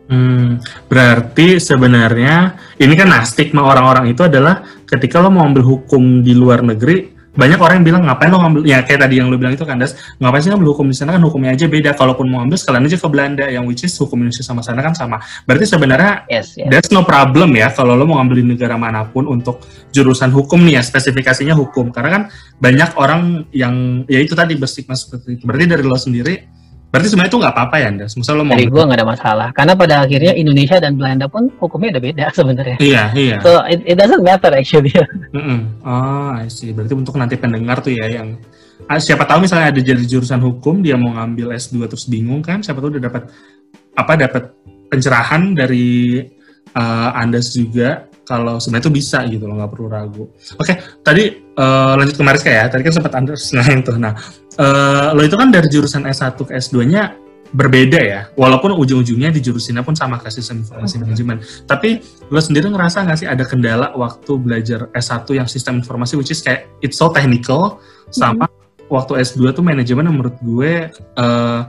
[0.07, 6.23] Hmm, berarti sebenarnya ini kan nah stigma orang-orang itu adalah ketika lo mau ambil hukum
[6.23, 9.37] di luar negeri banyak orang yang bilang ngapain lo ngambil ya kayak tadi yang lo
[9.37, 9.93] bilang itu kan das.
[10.17, 11.13] Ngapain sih ngambil hukum di sana?
[11.13, 11.93] Kan hukumnya aja beda.
[11.93, 13.45] Kalaupun mau ambil sekalian aja ke Belanda.
[13.45, 15.21] Yang which is hukum Indonesia sama sana kan sama.
[15.45, 16.67] Berarti sebenarnya yes, yes.
[16.73, 19.61] that's no problem ya kalau lo mau ngambil di negara mana pun untuk
[19.93, 21.93] jurusan hukum nih ya spesifikasinya hukum.
[21.93, 22.23] Karena kan
[22.57, 25.43] banyak orang yang ya itu tadi berstigma seperti itu.
[25.45, 26.57] Berarti dari lo sendiri
[26.97, 28.05] Berarti sebenarnya itu nggak apa-apa ya, Anda?
[28.09, 29.47] Misal lo mau Dari gue nggak ada masalah.
[29.53, 32.77] Karena pada akhirnya Indonesia dan Belanda pun hukumnya udah beda sebenarnya.
[32.81, 33.37] Iya, iya.
[33.45, 34.89] So, it, it doesn't matter actually.
[35.37, 35.59] mm -mm.
[35.85, 36.73] Oh, I see.
[36.73, 38.41] Berarti untuk nanti pendengar tuh ya yang
[38.89, 42.65] ah, siapa tahu misalnya ada jadi jurusan hukum dia mau ngambil S2 terus bingung kan
[42.65, 43.29] siapa tahu udah dapat
[43.93, 44.43] apa dapat
[44.89, 46.25] pencerahan dari
[46.73, 50.25] uh, Anda juga kalau sebenarnya itu bisa gitu loh nggak perlu ragu.
[50.59, 50.73] Oke,
[51.05, 52.65] tadi uh, lanjut ke Mariska ya.
[52.69, 53.97] Tadi kan sempat Anda senang tuh.
[53.97, 54.13] Nah,
[54.61, 57.17] uh, lo itu kan dari jurusan S1 ke S2-nya
[57.51, 58.21] berbeda ya.
[58.37, 61.37] Walaupun ujung-ujungnya di jurusannya pun sama kasih sistem informasi manajemen.
[61.65, 66.31] Tapi lo sendiri ngerasa nggak sih ada kendala waktu belajar S1 yang sistem informasi which
[66.31, 68.91] is kayak it's so technical sama mm.
[68.91, 71.61] waktu S2 tuh manajemen menurut gue uh,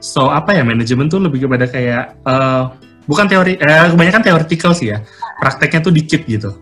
[0.00, 2.72] so apa ya manajemen tuh lebih kepada kayak uh,
[3.08, 5.02] bukan teori eh, kebanyakan teoritikal sih ya
[5.42, 6.54] prakteknya tuh dikit gitu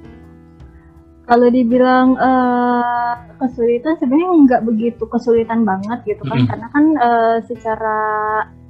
[1.27, 6.51] kalau dibilang uh, kesulitan sebenarnya nggak begitu kesulitan banget gitu kan mm -hmm.
[6.51, 7.99] karena kan uh, secara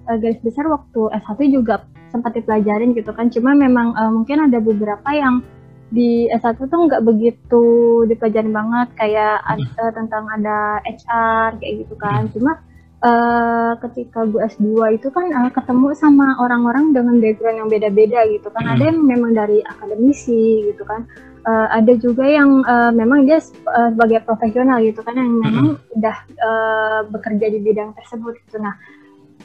[0.08, 4.56] uh, garis besar waktu S1 juga sempat dipelajarin gitu kan cuma memang uh, mungkin ada
[4.58, 5.44] beberapa yang
[5.92, 7.64] di S1 tuh nggak begitu
[8.08, 9.68] dipelajarin banget kayak mm -hmm.
[9.76, 12.52] ada, tentang ada HR kayak gitu kan mm cuma
[13.04, 18.48] uh, ketika gue S2 itu kan uh, ketemu sama orang-orang dengan background yang beda-beda gitu
[18.50, 18.64] kan.
[18.64, 18.72] Hmm.
[18.78, 21.04] Ada yang memang dari akademisi gitu kan.
[21.46, 25.94] Uh, ada juga yang uh, memang dia uh, sebagai profesional gitu kan yang memang hmm.
[25.94, 28.58] udah uh, bekerja di bidang tersebut gitu.
[28.58, 28.74] Nah,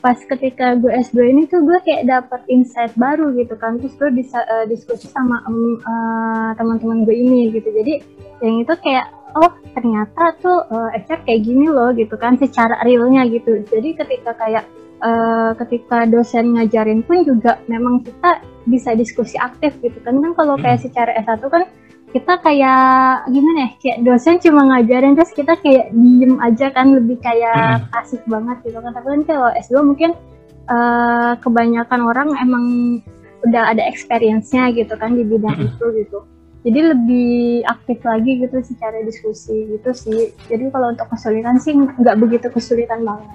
[0.02, 3.78] pas ketika gue S2 ini tuh gue kayak dapat insight baru gitu kan.
[3.78, 7.70] Terus gue bisa uh, diskusi sama um, uh, teman-teman gue ini gitu.
[7.70, 8.02] Jadi
[8.42, 13.24] yang itu kayak oh ternyata tuh uh, HR kayak gini loh gitu kan secara realnya
[13.32, 14.66] gitu jadi ketika kayak
[15.00, 20.56] uh, ketika dosen ngajarin pun juga memang kita bisa diskusi aktif gitu kan kan kalau
[20.60, 21.64] kayak secara S1 kan
[22.12, 27.18] kita kayak gimana ya kayak dosen cuma ngajarin terus kita kayak diem aja kan lebih
[27.24, 27.88] kayak hmm.
[27.88, 30.12] pasif banget gitu kan tapi kan kalau S2 mungkin
[30.68, 32.66] uh, kebanyakan orang emang
[33.48, 35.68] udah ada experience-nya gitu kan di bidang hmm.
[35.72, 36.20] itu gitu
[36.62, 42.18] jadi lebih aktif lagi gitu secara diskusi gitu sih jadi kalau untuk kesulitan sih nggak
[42.22, 43.30] begitu kesulitan banget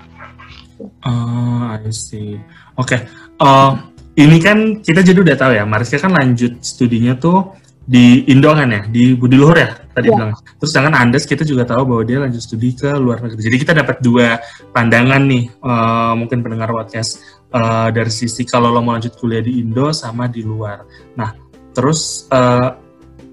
[1.03, 2.39] oh I see
[2.79, 3.01] oke okay.
[3.43, 3.75] uh,
[4.15, 8.51] eh, ini kan kita jadi udah tahu ya Mariska kan lanjut studinya tuh di Indo
[8.51, 10.19] kan ya di Budi Luhur ya tadi ya.
[10.19, 13.57] bilang terus dengan Andes kita juga tahu bahwa dia lanjut studi ke luar negeri jadi
[13.63, 14.43] kita dapat dua
[14.75, 17.23] pandangan nih uh, mungkin pendengar podcast
[17.55, 20.83] uh, dari sisi kalau lo mau lanjut kuliah di Indo sama di luar
[21.15, 21.31] nah
[21.73, 22.83] terus uh,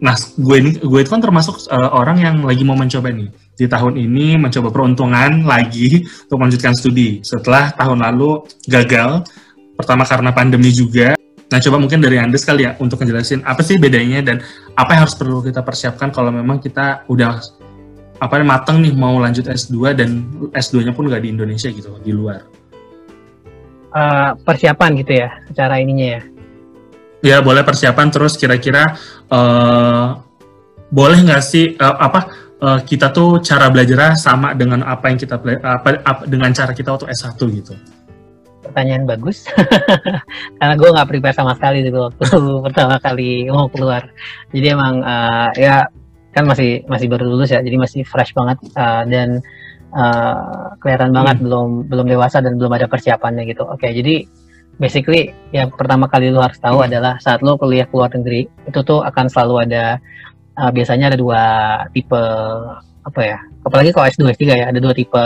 [0.04, 3.72] Nah, gue ini gue itu kan termasuk uh, orang yang lagi mau mencoba nih di
[3.72, 9.24] tahun ini mencoba peruntungan lagi untuk melanjutkan studi setelah tahun lalu gagal.
[9.80, 11.16] Pertama karena pandemi juga.
[11.54, 14.42] Nah, coba mungkin dari Anda sekali ya untuk ngejelasin apa sih bedanya dan
[14.74, 17.38] apa yang harus perlu kita persiapkan kalau memang kita udah
[18.18, 22.42] apa mateng nih mau lanjut S2 dan S2-nya pun nggak di Indonesia gitu, di luar.
[23.94, 26.22] Uh, persiapan gitu ya, secara ininya ya
[27.24, 29.00] ya boleh persiapan terus kira-kira
[29.32, 30.20] uh,
[30.92, 32.20] boleh nggak sih uh, apa
[32.60, 36.92] uh, kita tuh cara belajarnya sama dengan apa yang kita apa, apa dengan cara kita
[36.92, 37.74] waktu S1 gitu
[38.74, 39.46] pertanyaan bagus
[40.58, 42.26] karena gue nggak prepare sama sekali gitu waktu
[42.66, 44.10] pertama kali mau keluar
[44.50, 45.86] jadi emang uh, ya
[46.34, 49.46] kan masih masih baru lulus ya jadi masih fresh banget uh, dan
[49.94, 51.46] uh, kelihatan banget hmm.
[51.46, 54.26] belum belum dewasa dan belum ada persiapannya gitu oke jadi
[54.82, 56.90] basically yang pertama kali lu harus tahu hmm.
[56.90, 60.02] adalah saat lu kuliah ke luar negeri itu tuh akan selalu ada
[60.58, 61.42] uh, biasanya ada dua
[61.94, 62.24] tipe
[63.06, 65.24] apa ya apalagi kalau S2 S3 ya ada dua tipe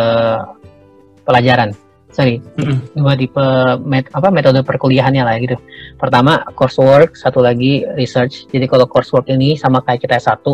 [1.23, 1.71] pelajaran
[2.11, 2.95] sorry hmm.
[2.95, 3.45] dua tipe
[3.83, 5.57] met, apa metode perkuliahannya lah gitu
[5.99, 10.45] pertama coursework satu lagi research jadi kalau coursework ini sama kayak kita S1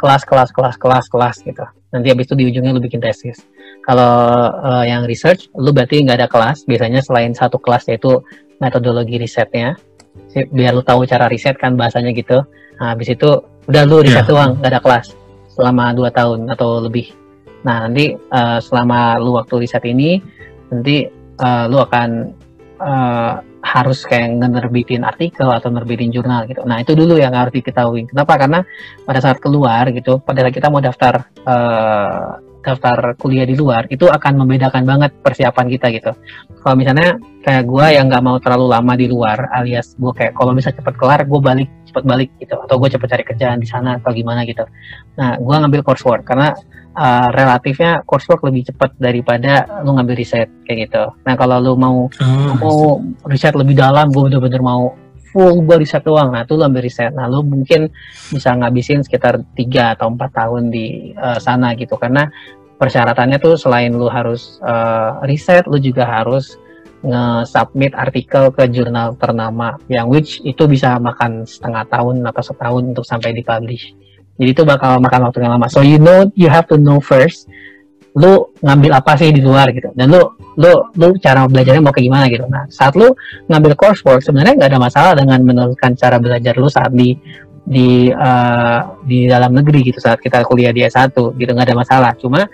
[0.00, 3.42] kelas kelas kelas kelas kelas gitu nanti habis itu di ujungnya lu bikin tesis
[3.80, 4.12] kalau
[4.52, 6.68] uh, yang research, lu berarti nggak ada kelas.
[6.68, 8.20] Biasanya selain satu kelas yaitu
[8.60, 9.76] metodologi risetnya.
[10.52, 12.44] Biar lu tahu cara riset kan bahasanya gitu.
[12.80, 14.30] Nah, habis itu udah lu riset yeah.
[14.30, 15.06] doang, nggak ada kelas
[15.50, 17.12] selama dua tahun atau lebih.
[17.64, 20.20] Nah, nanti uh, selama lu waktu riset ini,
[20.70, 21.06] nanti
[21.42, 22.10] uh, lu akan
[22.80, 26.64] uh, harus kayak ngerbitin artikel atau ngerbitin jurnal gitu.
[26.64, 28.08] Nah itu dulu yang harus diketahui.
[28.08, 28.40] Kenapa?
[28.40, 28.60] Karena
[29.04, 34.06] pada saat keluar gitu, pada saat kita mau daftar uh, daftar kuliah di luar itu
[34.06, 36.12] akan membedakan banget persiapan kita gitu.
[36.60, 40.52] Kalau misalnya kayak gue yang nggak mau terlalu lama di luar, alias gue kayak kalau
[40.52, 43.96] bisa cepet kelar, gue balik cepet balik gitu, atau gue cepet cari kerjaan di sana
[43.96, 44.62] atau gimana gitu.
[45.16, 46.52] Nah, gue ngambil coursework karena
[46.94, 51.04] uh, relatifnya coursework lebih cepat daripada lu ngambil riset kayak gitu.
[51.24, 52.78] Nah, kalau lu mau oh, mau
[53.24, 54.92] riset lebih dalam, gue bener-bener mau
[55.30, 57.90] full gue riset doang nah tuh lo ambil riset nah lo mungkin
[58.30, 62.28] bisa ngabisin sekitar tiga atau empat tahun di uh, sana gitu karena
[62.80, 66.58] persyaratannya tuh selain lo harus uh, riset lo juga harus
[67.00, 73.08] nge-submit artikel ke jurnal ternama yang which itu bisa makan setengah tahun atau setahun untuk
[73.08, 73.96] sampai dipublish.
[74.36, 75.68] Jadi itu bakal makan waktu yang lama.
[75.68, 77.48] So you know you have to know first
[78.18, 79.90] lu ngambil apa sih di luar gitu.
[79.94, 80.22] Dan lu
[80.58, 82.44] lu lu cara belajarnya mau kayak gimana gitu.
[82.50, 83.14] Nah saat lu
[83.46, 87.14] ngambil coursework sebenarnya nggak ada masalah dengan menurunkan cara belajar lu saat di
[87.70, 92.12] di uh, di dalam negeri gitu saat kita kuliah di S1 gitu nggak ada masalah.
[92.18, 92.50] Cuma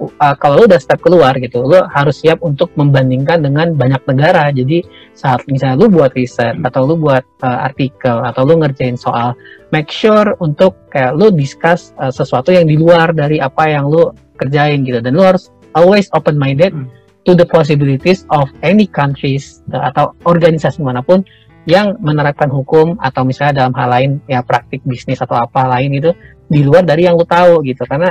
[0.00, 4.50] uh, kalau lu udah step keluar gitu, lu harus siap untuk membandingkan dengan banyak negara.
[4.54, 4.82] Jadi
[5.14, 9.34] saat misalnya lu buat riset atau lu buat uh, artikel atau lu ngerjain soal,
[9.74, 14.10] make sure untuk kayak lu discuss uh, sesuatu yang di luar dari apa yang lu
[14.38, 15.02] kerjain gitu.
[15.02, 16.86] Dan lu harus always open minded hmm.
[17.26, 21.26] to the possibilities of any countries atau organisasi mana pun
[21.68, 26.16] yang menerapkan hukum atau misalnya dalam hal lain ya praktik bisnis atau apa lain itu
[26.48, 28.08] di luar dari yang lu tahu gitu karena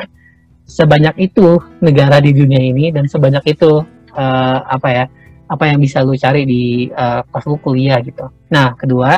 [0.67, 3.81] sebanyak itu negara di dunia ini dan sebanyak itu
[4.13, 5.05] uh, apa ya
[5.47, 8.27] apa yang bisa lu cari di uh, pas lu kuliah gitu.
[8.51, 9.17] Nah kedua,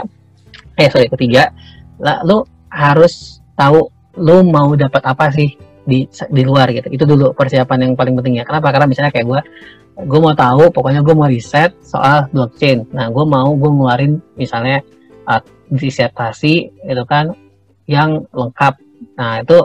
[0.77, 1.49] eh sorry ketiga,
[1.97, 3.89] lah, lu harus tahu
[4.21, 5.57] lu mau dapat apa sih
[5.89, 6.87] di di luar gitu.
[6.93, 8.45] Itu dulu persiapan yang paling penting ya.
[8.45, 8.69] Kenapa?
[8.69, 9.41] Karena misalnya kayak gue,
[10.05, 12.85] gue mau tahu, pokoknya gue mau riset soal blockchain.
[12.93, 14.85] Nah gue mau gue ngeluarin misalnya
[15.25, 15.41] uh,
[15.73, 17.33] disertasi itu kan
[17.89, 18.77] yang lengkap.
[19.17, 19.57] Nah itu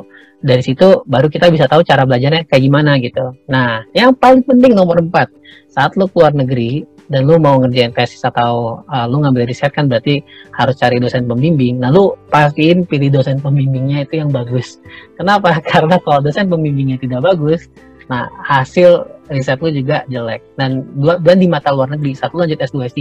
[0.45, 3.33] dari situ baru kita bisa tahu cara belajarnya kayak gimana gitu.
[3.49, 5.33] Nah, yang paling penting nomor empat,
[5.73, 9.89] saat lu keluar negeri dan lu mau ngerjain tesis atau uh, lu ngambil riset kan
[9.89, 10.25] berarti
[10.57, 11.81] harus cari dosen pembimbing.
[11.81, 14.81] Nah, lu pastiin pilih dosen pembimbingnya itu yang bagus.
[15.21, 15.61] Kenapa?
[15.73, 17.69] Karena kalau dosen pembimbingnya tidak bagus,
[18.09, 20.41] nah hasil riset lu juga jelek.
[20.57, 23.01] Dan dua dan di mata luar negeri, satu lanjut S2 S3,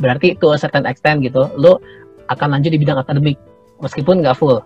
[0.00, 1.80] berarti to a certain extent gitu, lu
[2.30, 3.36] akan lanjut di bidang akademik
[3.82, 4.62] meskipun nggak full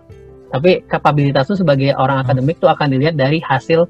[0.53, 3.89] tapi kapabilitas lu sebagai orang akademik tuh akan dilihat dari hasil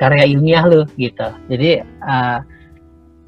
[0.00, 2.40] karya ilmiah lu gitu jadi uh,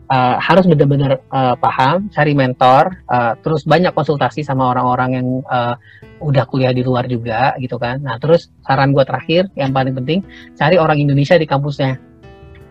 [0.08, 5.76] uh, harus benar-benar uh, paham cari mentor uh, terus banyak konsultasi sama orang-orang yang uh,
[6.18, 8.02] udah kuliah di luar juga gitu kan.
[8.02, 10.24] Nah terus saran gue terakhir yang paling penting
[10.58, 12.00] cari orang Indonesia di kampusnya.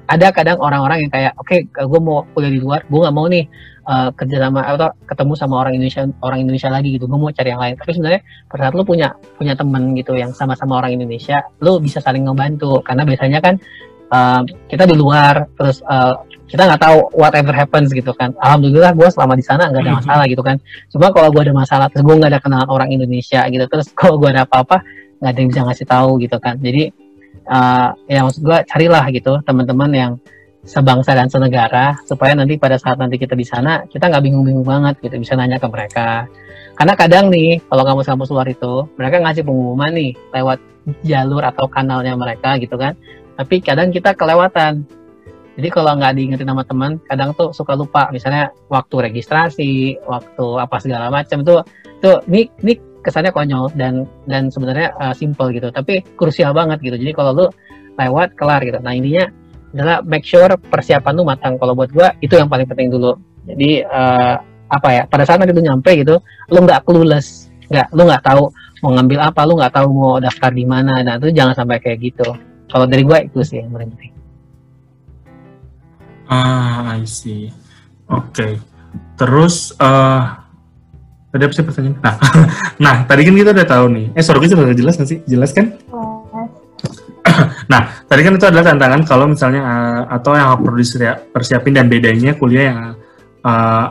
[0.07, 3.27] Ada kadang orang-orang yang kayak oke okay, gue mau kuliah di luar gue nggak mau
[3.27, 3.43] nih
[3.87, 7.05] uh, kerja sama atau ketemu sama orang Indonesia orang Indonesia lagi gitu.
[7.07, 7.75] Gue mau cari yang lain.
[7.79, 11.99] Tapi sebenarnya pada saat lu punya punya temen gitu yang sama-sama orang Indonesia lu bisa
[11.99, 12.79] saling ngebantu.
[12.83, 13.55] Karena biasanya kan
[14.11, 16.15] uh, kita di luar terus uh,
[16.47, 18.31] kita nggak tahu whatever happens gitu kan.
[18.39, 20.07] Alhamdulillah gue selama di sana nggak ada mm-hmm.
[20.07, 20.55] masalah gitu kan.
[20.87, 24.15] Cuma kalau gue ada masalah terus gue nggak ada kenalan orang Indonesia gitu terus kalau
[24.15, 24.81] gue ada apa-apa
[25.19, 26.55] nggak ada yang bisa ngasih tahu gitu kan.
[26.59, 26.83] Jadi
[27.51, 30.11] uh, ya maksud gue carilah gitu teman-teman yang
[30.67, 34.99] sebangsa dan senegara supaya nanti pada saat nanti kita di sana kita nggak bingung-bingung banget
[35.03, 36.27] gitu bisa nanya ke mereka.
[36.77, 40.59] Karena kadang nih kalau kampus-kampus luar itu mereka ngasih pengumuman nih lewat
[41.03, 42.95] jalur atau kanalnya mereka gitu kan.
[43.35, 44.85] Tapi kadang kita kelewatan
[45.57, 50.77] jadi kalau nggak diingetin sama teman kadang tuh suka lupa misalnya waktu registrasi waktu apa
[50.77, 51.65] segala macam tuh
[51.99, 56.95] tuh ini ini kesannya konyol dan dan sebenarnya uh, simple gitu tapi krusial banget gitu
[56.95, 57.45] jadi kalau lu
[57.97, 59.25] lewat kelar gitu nah intinya
[59.77, 61.59] adalah make sure persiapan lu matang.
[61.61, 63.13] Kalau buat gua itu yang paling penting dulu.
[63.45, 64.35] Jadi uh,
[64.73, 65.03] apa ya?
[65.05, 66.17] Pada saat nanti lu nyampe gitu,
[66.49, 68.49] lu nggak clueless, nggak, lu nggak tahu
[68.81, 71.05] mau ngambil apa, lu nggak tahu mau daftar di mana.
[71.05, 72.27] Nah itu jangan sampai kayak gitu.
[72.67, 74.16] Kalau dari gua itu sih yang paling penting.
[76.27, 77.51] Ah, I see.
[78.07, 78.31] Oke.
[78.31, 78.53] Okay.
[79.17, 80.37] Terus uh,
[81.33, 81.97] tadi apa sih pertanyaan?
[82.03, 82.15] Nah,
[82.85, 84.05] nah tadi kan kita udah tahu nih.
[84.13, 85.19] Eh, suara gue sudah jelas nggak sih?
[85.25, 85.73] Jelas kan?
[87.67, 90.81] Nah, tadi kan itu adalah tantangan kalau misalnya uh, atau yang perlu
[91.35, 92.79] persiapin dan bedanya kuliah yang
[93.43, 93.85] uh,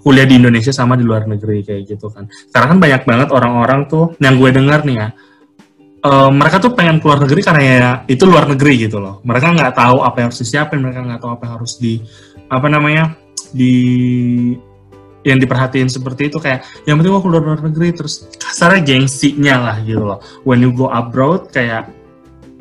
[0.00, 2.26] kuliah di Indonesia sama di luar negeri kayak gitu kan.
[2.50, 5.08] Karena kan banyak banget orang-orang tuh yang gue dengar nih ya,
[6.04, 9.20] uh, mereka tuh pengen keluar negeri karena ya itu luar negeri gitu loh.
[9.24, 12.00] Mereka nggak tahu apa yang harus disiapin, mereka nggak tahu apa yang harus di
[12.50, 13.14] apa namanya
[13.54, 13.74] di
[15.20, 19.76] yang diperhatiin seperti itu kayak yang penting gue keluar luar negeri terus kasarnya gengsinya lah
[19.84, 20.18] gitu loh.
[20.48, 21.92] When you go abroad kayak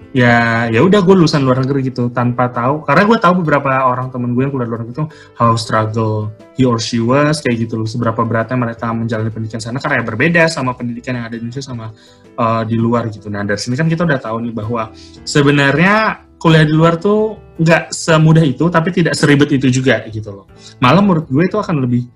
[0.10, 2.86] ya ya udah gue lulusan luar negeri gitu tanpa tahu.
[2.86, 5.06] Karena gue tahu beberapa orang temen gue yang keluar luar negeri itu
[5.38, 7.88] how struggle he or she was kayak gitu loh.
[7.90, 9.78] Seberapa beratnya mereka menjalani pendidikan sana.
[9.78, 11.94] Karena ya berbeda sama pendidikan yang ada di Indonesia sama
[12.38, 13.30] uh, di luar gitu.
[13.30, 14.90] Nah dari sini kan kita udah tahu nih bahwa
[15.28, 20.46] sebenarnya kuliah di luar tuh nggak semudah itu tapi tidak seribet itu juga gitu loh.
[20.80, 22.08] Malah menurut gue itu akan lebih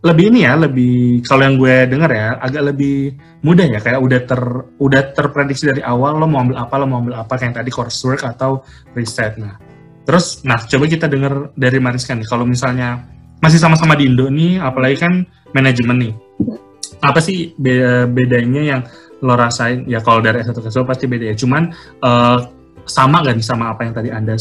[0.00, 4.20] lebih ini ya, lebih kalau yang gue dengar ya agak lebih mudah ya kayak udah
[4.24, 4.42] ter
[4.80, 8.24] udah terprediksi dari awal lo mau ambil apa lo mau ambil apa kayak tadi coursework
[8.24, 8.64] atau
[8.96, 9.36] riset.
[9.36, 9.60] Nah,
[10.08, 13.04] terus nah coba kita dengar dari Mariska nih kalau misalnya
[13.44, 15.20] masih sama-sama di Indo nih, apalagi kan
[15.52, 16.12] manajemen nih.
[17.04, 17.52] Apa sih
[18.08, 18.82] bedanya yang
[19.20, 19.84] lo rasain?
[19.84, 21.36] Ya kalau dari S1 ke S2 pasti beda ya.
[21.36, 22.48] Cuman uh,
[22.88, 24.36] sama gak nih sama apa yang tadi Anda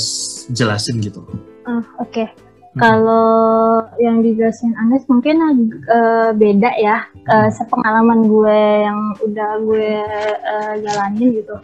[0.51, 1.23] jelasin gitu?
[1.67, 2.27] Uh, Oke.
[2.27, 5.41] Okay Kalau yang dijelasin Anes mungkin
[5.89, 9.93] uh, beda ya, uh, sepengalaman gue yang udah gue
[10.45, 11.57] uh, jalanin gitu.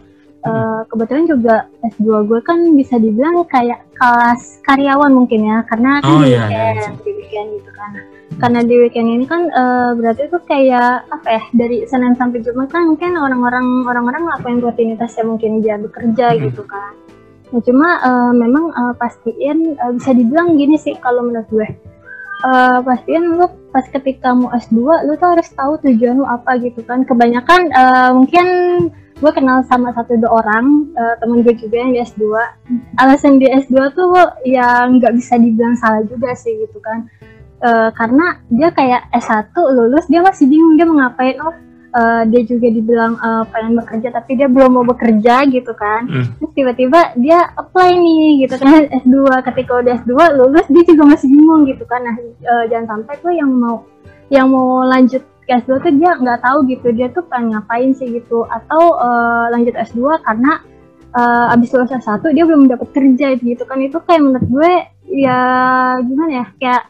[0.46, 6.10] Uh, kebetulan juga S2 gue kan bisa dibilang kayak kelas karyawan mungkin ya, karena kan
[6.10, 6.90] oh, di, iya, weekend, iya.
[7.02, 7.90] di weekend gitu kan.
[8.36, 12.70] Karena di weekend ini kan uh, berarti itu kayak apa ya dari Senin sampai Jumat
[12.70, 16.50] kan mungkin orang-orang orang-orang ngelakuin rutinitas yang mungkin dia bekerja hmm.
[16.50, 17.05] gitu kan
[17.46, 21.68] Nah, cuma uh, memang uh, pastiin uh, bisa dibilang gini sih kalau menurut gue.
[22.44, 26.82] Uh, pastiin lu pas ketika mau S2 lu tuh harus tahu tujuan lu apa gitu
[26.82, 27.06] kan.
[27.06, 28.46] Kebanyakan uh, mungkin
[29.16, 32.36] gue kenal sama satu dua orang uh, temen gue juga yang di S2
[33.00, 34.12] alasan di S2 tuh
[34.44, 37.08] yang nggak bisa dibilang salah juga sih gitu kan
[37.64, 41.56] uh, karena dia kayak S1 lulus dia masih bingung dia mau ngapain oh
[41.96, 46.04] uh, dia juga dibilang uh, pengen bekerja tapi dia belum mau bekerja gitu kan.
[46.04, 46.26] Mm.
[46.36, 49.16] terus tiba-tiba dia apply nih gitu kan S2
[49.52, 52.04] ketika udah S2 lulus dia juga masih bingung gitu kan.
[52.04, 53.88] Nah uh, jangan sampai tuh yang mau
[54.28, 56.92] yang mau lanjut ke S2 tuh dia nggak tahu gitu.
[56.92, 58.44] Dia tuh pengen ngapain sih gitu.
[58.46, 60.60] Atau uh, lanjut S2 karena
[61.16, 63.80] uh, abis lulus S1 dia belum dapat kerja gitu kan.
[63.80, 64.72] Itu kayak menurut gue
[65.16, 65.40] ya
[66.02, 66.46] gimana ya?
[66.60, 66.82] Kayak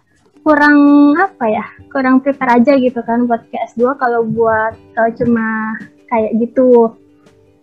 [0.46, 0.78] kurang
[1.18, 5.74] apa ya kurang prepare aja gitu kan buat ke S2 kalau buat kalau cuma
[6.06, 6.94] kayak gitu.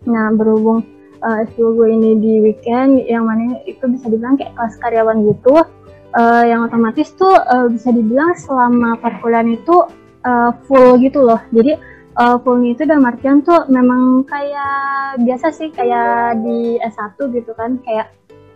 [0.04, 0.84] Nah berhubung
[1.24, 5.64] uh, S2 gue ini di weekend yang mana itu bisa dibilang kayak kelas karyawan gitu
[6.12, 9.88] uh, yang otomatis tuh uh, bisa dibilang selama perkuliahan itu
[10.28, 11.40] uh, full gitu loh.
[11.56, 11.80] Jadi
[12.20, 17.80] uh, fullnya itu dalam artian tuh memang kayak biasa sih kayak di S1 gitu kan
[17.80, 18.12] kayak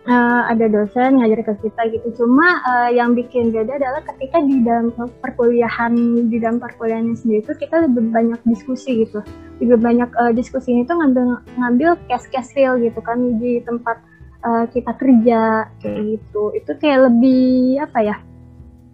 [0.09, 2.07] uh, ada dosen ngajar ke kita gitu.
[2.17, 4.89] Cuma uh, yang bikin beda adalah ketika di dalam
[5.21, 5.93] perkuliahan
[6.27, 9.21] di dalam perkuliahan sendiri itu kita lebih banyak diskusi gitu.
[9.61, 14.01] Lebih banyak uh, diskusi itu ngambil ngambil case-case real gitu kan di tempat
[14.43, 16.43] uh, kita kerja kayak gitu.
[16.57, 18.17] Itu kayak lebih apa ya?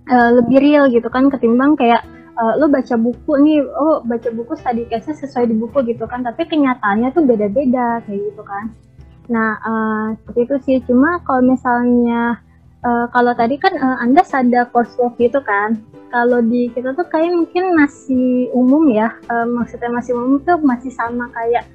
[0.06, 2.06] Uh, lebih real gitu kan ketimbang kayak
[2.38, 6.22] uh, lo baca buku nih, oh baca buku study case-nya sesuai di buku gitu kan,
[6.22, 8.70] tapi kenyataannya tuh beda-beda kayak gitu kan.
[9.30, 10.78] Nah, uh, seperti itu sih.
[10.86, 12.40] Cuma kalau misalnya
[12.86, 15.82] uh, kalau tadi kan uh, Anda ada coursework gitu kan.
[16.14, 19.12] Kalau di kita tuh kayak mungkin masih umum ya.
[19.28, 21.66] Uh, maksudnya masih umum tuh masih sama kayak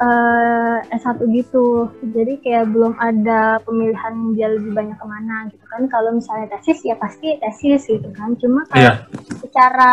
[0.00, 1.90] uh, S1 gitu.
[2.00, 5.82] Jadi kayak belum ada pemilihan dia lebih banyak ke mana gitu kan.
[5.90, 8.32] Kalau misalnya tesis ya pasti tesis gitu kan.
[8.40, 8.96] Cuma kalau yeah.
[9.42, 9.92] secara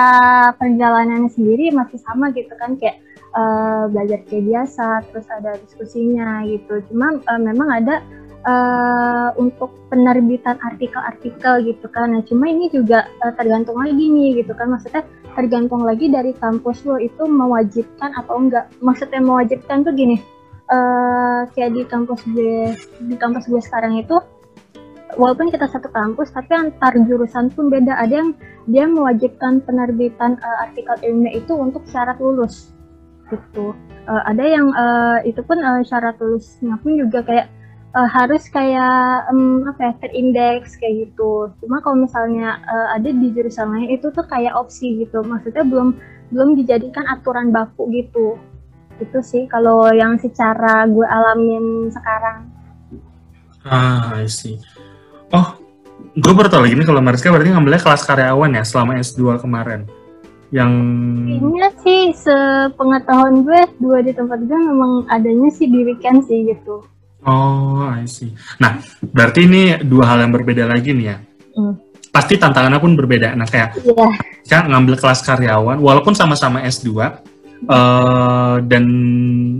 [0.56, 3.02] perjalanannya sendiri masih sama gitu kan kayak
[3.36, 6.82] uh, belajar kayak biasa terus ada diskusinya gitu.
[6.90, 8.02] Cuma uh, memang ada
[8.46, 12.14] uh, untuk penerbitan artikel-artikel gitu kan.
[12.14, 14.72] Nah cuma ini juga uh, tergantung lagi nih gitu kan.
[14.72, 15.04] Maksudnya
[15.36, 18.72] tergantung lagi dari kampus lo itu mewajibkan atau enggak.
[18.80, 20.18] Maksudnya mewajibkan tuh gini
[20.72, 22.74] uh, kayak di kampus gue
[23.10, 24.18] di kampus gue sekarang itu
[25.18, 27.98] walaupun kita satu kampus tapi antar jurusan pun beda.
[27.98, 28.30] Ada yang
[28.70, 32.79] dia mewajibkan penerbitan uh, artikel ilmiah itu untuk syarat lulus
[33.32, 33.78] gitu.
[34.10, 37.48] Uh, ada yang uh, itu pun uh, syarat lulusnya pun juga kayak
[37.94, 41.54] uh, harus kayak um, apa ya terindeks kayak gitu.
[41.62, 45.22] Cuma kalau misalnya uh, ada di jurusan lain itu tuh kayak opsi gitu.
[45.22, 45.98] Maksudnya belum
[46.34, 48.38] belum dijadikan aturan baku gitu.
[49.00, 52.50] Itu sih kalau yang secara gue alamin sekarang.
[53.64, 54.58] Ah I see.
[55.30, 55.60] Oh
[56.18, 59.86] gue baru tau lagi nih kalau Mariska berarti ngambilnya kelas karyawan ya selama S2 kemarin
[60.50, 60.72] yang
[61.30, 66.82] Kayaknya sih sepengetahuan gue dua di tempat gue memang adanya sih di weekend sih gitu.
[67.28, 68.32] Oh, I see.
[68.64, 68.80] Nah,
[69.12, 71.18] berarti ini dua hal yang berbeda lagi nih ya.
[71.54, 71.76] Hmm.
[72.10, 73.36] Pasti tantangannya pun berbeda.
[73.36, 74.14] Nah, kayak yeah.
[74.48, 76.90] kan ngambil kelas karyawan, walaupun sama-sama S2,
[77.68, 78.88] Uh, dan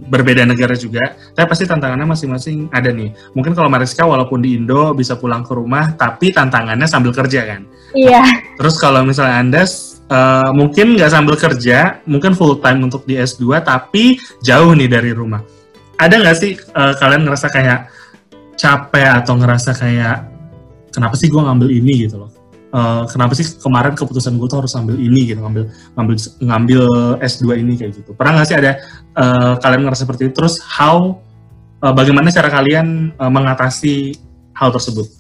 [0.08, 3.12] berbeda negara juga, tapi pasti tantangannya masing-masing ada nih.
[3.36, 7.68] Mungkin kalau Mariska walaupun di Indo bisa pulang ke rumah, tapi tantangannya sambil kerja kan?
[7.92, 8.24] Iya.
[8.56, 9.68] Terus kalau misalnya Anda
[10.10, 15.12] uh, mungkin nggak sambil kerja, mungkin full time untuk di S2, tapi jauh nih dari
[15.14, 15.42] rumah.
[15.96, 17.80] Ada nggak sih uh, kalian ngerasa kayak
[18.60, 20.28] capek atau ngerasa kayak
[20.92, 22.32] kenapa sih gue ngambil ini gitu loh?
[22.70, 25.64] Uh, kenapa sih kemarin keputusan gue tuh harus ngambil ini gitu, ngambil
[25.98, 26.84] ngambil ngambil
[27.24, 28.14] S2 ini kayak gitu.
[28.14, 28.72] Pernah nggak sih ada
[29.18, 30.34] uh, kalian ngerasa seperti itu?
[30.38, 31.18] Terus how
[31.82, 34.16] uh, bagaimana cara kalian uh, mengatasi
[34.54, 35.19] hal tersebut?